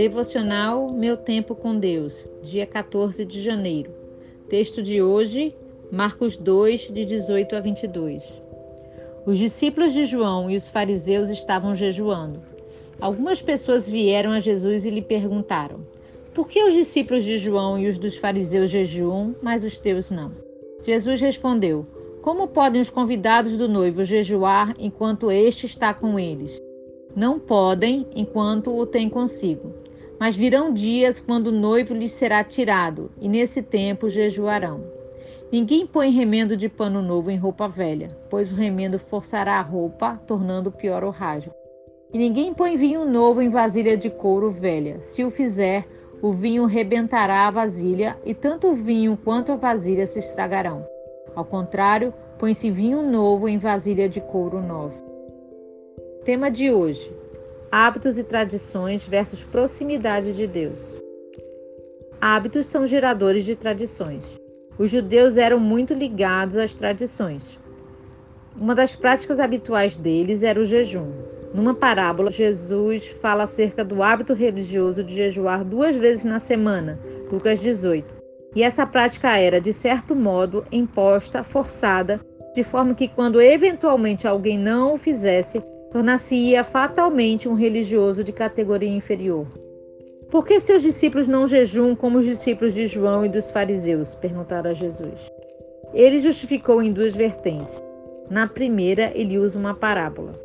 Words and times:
Devocional 0.00 0.90
Meu 0.90 1.14
Tempo 1.14 1.54
com 1.54 1.78
Deus, 1.78 2.24
dia 2.42 2.64
14 2.64 3.22
de 3.22 3.38
janeiro. 3.38 3.92
Texto 4.48 4.80
de 4.80 5.02
hoje, 5.02 5.54
Marcos 5.92 6.38
2, 6.38 6.90
de 6.90 7.04
18 7.04 7.54
a 7.54 7.60
22. 7.60 8.24
Os 9.26 9.36
discípulos 9.36 9.92
de 9.92 10.06
João 10.06 10.50
e 10.50 10.56
os 10.56 10.70
fariseus 10.70 11.28
estavam 11.28 11.74
jejuando. 11.74 12.40
Algumas 12.98 13.42
pessoas 13.42 13.86
vieram 13.86 14.30
a 14.30 14.40
Jesus 14.40 14.86
e 14.86 14.90
lhe 14.90 15.02
perguntaram: 15.02 15.80
Por 16.32 16.48
que 16.48 16.64
os 16.64 16.72
discípulos 16.72 17.22
de 17.22 17.36
João 17.36 17.78
e 17.78 17.86
os 17.86 17.98
dos 17.98 18.16
fariseus 18.16 18.70
jejuam, 18.70 19.36
mas 19.42 19.62
os 19.62 19.76
teus 19.76 20.10
não? 20.10 20.32
Jesus 20.82 21.20
respondeu: 21.20 21.86
Como 22.22 22.48
podem 22.48 22.80
os 22.80 22.88
convidados 22.88 23.54
do 23.54 23.68
noivo 23.68 24.02
jejuar 24.02 24.74
enquanto 24.78 25.30
este 25.30 25.66
está 25.66 25.92
com 25.92 26.18
eles? 26.18 26.58
Não 27.14 27.38
podem 27.38 28.06
enquanto 28.16 28.74
o 28.74 28.86
tem 28.86 29.06
consigo. 29.06 29.79
Mas 30.20 30.36
virão 30.36 30.70
dias 30.70 31.18
quando 31.18 31.46
o 31.46 31.52
noivo 31.52 31.94
lhes 31.94 32.12
será 32.12 32.44
tirado, 32.44 33.10
e 33.18 33.26
nesse 33.26 33.62
tempo 33.62 34.10
jejuarão. 34.10 34.84
Ninguém 35.50 35.86
põe 35.86 36.10
remendo 36.10 36.58
de 36.58 36.68
pano 36.68 37.00
novo 37.00 37.30
em 37.30 37.38
roupa 37.38 37.66
velha, 37.66 38.14
pois 38.28 38.52
o 38.52 38.54
remendo 38.54 38.98
forçará 38.98 39.54
a 39.54 39.62
roupa, 39.62 40.20
tornando 40.26 40.70
pior 40.70 41.02
o 41.04 41.10
rasgo. 41.10 41.54
E 42.12 42.18
ninguém 42.18 42.52
põe 42.52 42.76
vinho 42.76 43.06
novo 43.06 43.40
em 43.40 43.48
vasilha 43.48 43.96
de 43.96 44.10
couro 44.10 44.50
velha. 44.50 45.00
Se 45.00 45.24
o 45.24 45.30
fizer, 45.30 45.88
o 46.20 46.32
vinho 46.32 46.66
rebentará 46.66 47.46
a 47.46 47.50
vasilha, 47.50 48.18
e 48.22 48.34
tanto 48.34 48.68
o 48.68 48.74
vinho 48.74 49.16
quanto 49.24 49.52
a 49.52 49.56
vasilha 49.56 50.06
se 50.06 50.18
estragarão. 50.18 50.86
Ao 51.34 51.46
contrário, 51.46 52.12
põe-se 52.38 52.70
vinho 52.70 53.02
novo 53.02 53.48
em 53.48 53.56
vasilha 53.56 54.06
de 54.06 54.20
couro 54.20 54.60
nova. 54.60 54.98
Tema 56.24 56.50
de 56.50 56.70
hoje: 56.70 57.10
Hábitos 57.72 58.18
e 58.18 58.24
tradições 58.24 59.06
versus 59.06 59.44
proximidade 59.44 60.34
de 60.34 60.44
Deus. 60.44 60.80
Hábitos 62.20 62.66
são 62.66 62.84
geradores 62.84 63.44
de 63.44 63.54
tradições. 63.54 64.36
Os 64.76 64.90
judeus 64.90 65.36
eram 65.36 65.60
muito 65.60 65.94
ligados 65.94 66.56
às 66.56 66.74
tradições. 66.74 67.60
Uma 68.56 68.74
das 68.74 68.96
práticas 68.96 69.38
habituais 69.38 69.94
deles 69.94 70.42
era 70.42 70.60
o 70.60 70.64
jejum. 70.64 71.12
Numa 71.54 71.72
parábola, 71.72 72.32
Jesus 72.32 73.06
fala 73.06 73.44
acerca 73.44 73.84
do 73.84 74.02
hábito 74.02 74.34
religioso 74.34 75.04
de 75.04 75.14
jejuar 75.14 75.64
duas 75.64 75.94
vezes 75.94 76.24
na 76.24 76.40
semana, 76.40 76.98
Lucas 77.30 77.60
18. 77.60 78.20
E 78.56 78.64
essa 78.64 78.84
prática 78.84 79.36
era, 79.36 79.60
de 79.60 79.72
certo 79.72 80.16
modo, 80.16 80.64
imposta, 80.72 81.44
forçada, 81.44 82.20
de 82.52 82.64
forma 82.64 82.96
que 82.96 83.06
quando 83.06 83.40
eventualmente 83.40 84.26
alguém 84.26 84.58
não 84.58 84.94
o 84.94 84.98
fizesse, 84.98 85.62
tornar-se-ia 85.90 86.62
fatalmente 86.62 87.48
um 87.48 87.54
religioso 87.54 88.22
de 88.22 88.32
categoria 88.32 88.88
inferior. 88.88 89.46
Por 90.30 90.46
que 90.46 90.60
seus 90.60 90.82
discípulos 90.82 91.26
não 91.26 91.46
jejuam 91.46 91.96
como 91.96 92.18
os 92.18 92.24
discípulos 92.24 92.72
de 92.72 92.86
João 92.86 93.26
e 93.26 93.28
dos 93.28 93.50
fariseus? 93.50 94.14
perguntaram 94.14 94.70
a 94.70 94.74
Jesus. 94.74 95.28
Ele 95.92 96.20
justificou 96.20 96.80
em 96.80 96.92
duas 96.92 97.14
vertentes. 97.14 97.82
Na 98.30 98.46
primeira, 98.46 99.10
ele 99.14 99.38
usa 99.38 99.58
uma 99.58 99.74
parábola. 99.74 100.38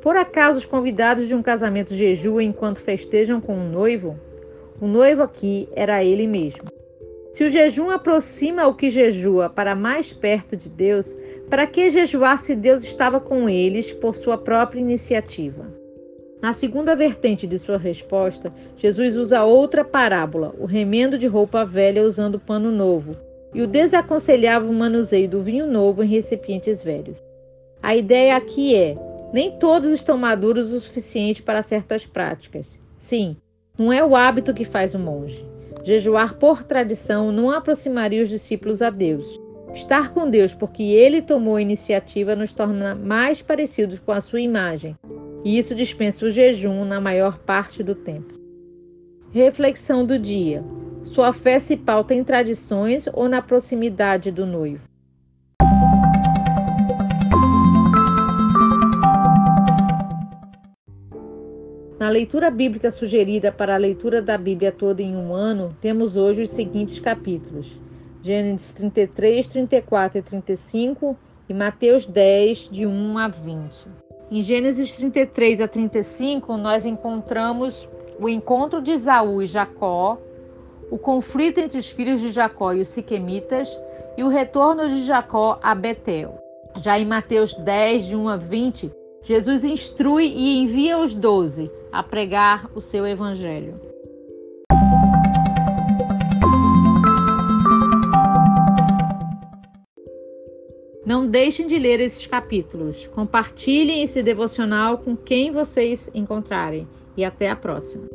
Por 0.00 0.16
acaso 0.16 0.58
os 0.58 0.64
convidados 0.64 1.28
de 1.28 1.34
um 1.34 1.42
casamento 1.42 1.94
jejuam 1.94 2.40
enquanto 2.40 2.78
festejam 2.78 3.40
com 3.40 3.54
um 3.54 3.70
noivo? 3.70 4.18
O 4.80 4.88
noivo 4.88 5.22
aqui 5.22 5.68
era 5.72 6.02
ele 6.02 6.26
mesmo. 6.26 6.77
Se 7.32 7.44
o 7.44 7.48
jejum 7.48 7.90
aproxima 7.90 8.66
o 8.66 8.74
que 8.74 8.90
jejua 8.90 9.48
para 9.48 9.74
mais 9.74 10.12
perto 10.12 10.56
de 10.56 10.68
Deus, 10.68 11.14
para 11.48 11.66
que 11.66 11.90
jejuar 11.90 12.40
se 12.40 12.54
Deus 12.54 12.82
estava 12.82 13.20
com 13.20 13.48
eles 13.48 13.92
por 13.92 14.14
sua 14.14 14.38
própria 14.38 14.80
iniciativa? 14.80 15.66
Na 16.40 16.52
segunda 16.52 16.94
vertente 16.94 17.46
de 17.46 17.58
sua 17.58 17.76
resposta, 17.76 18.50
Jesus 18.76 19.16
usa 19.16 19.42
outra 19.42 19.84
parábola, 19.84 20.54
o 20.58 20.66
remendo 20.66 21.18
de 21.18 21.26
roupa 21.26 21.64
velha 21.64 22.04
usando 22.04 22.38
pano 22.38 22.70
novo, 22.70 23.16
e 23.52 23.60
o 23.60 23.66
desaconselhável 23.66 24.72
manuseio 24.72 25.28
do 25.28 25.42
vinho 25.42 25.66
novo 25.66 26.04
em 26.04 26.06
recipientes 26.06 26.82
velhos. 26.82 27.22
A 27.82 27.96
ideia 27.96 28.36
aqui 28.36 28.74
é: 28.74 28.96
nem 29.32 29.58
todos 29.58 29.90
estão 29.90 30.16
maduros 30.16 30.72
o 30.72 30.80
suficiente 30.80 31.42
para 31.42 31.62
certas 31.62 32.06
práticas. 32.06 32.78
Sim, 32.98 33.36
não 33.76 33.92
é 33.92 34.04
o 34.04 34.14
hábito 34.14 34.54
que 34.54 34.64
faz 34.64 34.94
o 34.94 34.98
monge. 34.98 35.44
Jejuar 35.84 36.34
por 36.34 36.62
tradição 36.62 37.30
não 37.32 37.50
aproximaria 37.50 38.22
os 38.22 38.28
discípulos 38.28 38.82
a 38.82 38.90
Deus. 38.90 39.40
Estar 39.72 40.12
com 40.12 40.28
Deus 40.28 40.54
porque 40.54 40.82
Ele 40.82 41.22
tomou 41.22 41.56
a 41.56 41.62
iniciativa 41.62 42.34
nos 42.34 42.52
torna 42.52 42.94
mais 42.94 43.42
parecidos 43.42 43.98
com 43.98 44.12
a 44.12 44.20
sua 44.20 44.40
imagem, 44.40 44.96
e 45.44 45.58
isso 45.58 45.74
dispensa 45.74 46.26
o 46.26 46.30
jejum 46.30 46.84
na 46.84 47.00
maior 47.00 47.38
parte 47.38 47.82
do 47.82 47.94
tempo. 47.94 48.34
Reflexão 49.30 50.04
do 50.04 50.18
dia: 50.18 50.64
Sua 51.04 51.32
fé 51.32 51.60
se 51.60 51.76
pauta 51.76 52.14
em 52.14 52.24
tradições 52.24 53.06
ou 53.12 53.28
na 53.28 53.42
proximidade 53.42 54.30
do 54.30 54.46
noivo? 54.46 54.87
Na 62.08 62.12
leitura 62.12 62.50
bíblica 62.50 62.90
sugerida 62.90 63.52
para 63.52 63.74
a 63.74 63.76
leitura 63.76 64.22
da 64.22 64.38
Bíblia 64.38 64.72
toda 64.72 65.02
em 65.02 65.14
um 65.14 65.34
ano, 65.34 65.76
temos 65.78 66.16
hoje 66.16 66.40
os 66.40 66.48
seguintes 66.48 66.98
capítulos: 66.98 67.78
Gênesis 68.22 68.72
33, 68.72 69.46
34 69.46 70.18
e 70.18 70.22
35 70.22 71.14
e 71.50 71.52
Mateus 71.52 72.06
10, 72.06 72.70
de 72.70 72.86
1 72.86 73.18
a 73.18 73.28
20. 73.28 73.88
Em 74.30 74.40
Gênesis 74.40 74.92
33 74.92 75.60
a 75.60 75.68
35, 75.68 76.56
nós 76.56 76.86
encontramos 76.86 77.86
o 78.18 78.26
encontro 78.26 78.80
de 78.80 78.92
Esaú 78.92 79.42
e 79.42 79.46
Jacó, 79.46 80.16
o 80.90 80.96
conflito 80.96 81.60
entre 81.60 81.76
os 81.76 81.90
filhos 81.90 82.22
de 82.22 82.30
Jacó 82.30 82.72
e 82.72 82.80
os 82.80 82.88
siquemitas 82.88 83.78
e 84.16 84.24
o 84.24 84.28
retorno 84.28 84.88
de 84.88 85.04
Jacó 85.04 85.60
a 85.62 85.74
Betel. 85.74 86.42
Já 86.80 86.98
em 86.98 87.04
Mateus 87.04 87.52
10, 87.52 88.06
de 88.06 88.16
1 88.16 88.28
a 88.30 88.36
20, 88.38 88.97
Jesus 89.28 89.62
instrui 89.62 90.24
e 90.24 90.56
envia 90.56 90.96
os 90.96 91.12
doze 91.12 91.70
a 91.92 92.02
pregar 92.02 92.70
o 92.74 92.80
seu 92.80 93.06
evangelho. 93.06 93.78
Não 101.04 101.26
deixem 101.26 101.66
de 101.66 101.78
ler 101.78 102.00
esses 102.00 102.26
capítulos. 102.26 103.06
Compartilhem 103.08 104.02
esse 104.02 104.22
devocional 104.22 104.96
com 104.96 105.14
quem 105.14 105.50
vocês 105.50 106.10
encontrarem. 106.14 106.88
E 107.14 107.22
até 107.22 107.50
a 107.50 107.56
próxima. 107.56 108.08